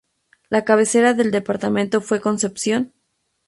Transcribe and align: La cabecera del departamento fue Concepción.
La 0.49 0.65
cabecera 0.65 1.13
del 1.13 1.29
departamento 1.29 2.01
fue 2.01 2.21
Concepción. 2.21 2.91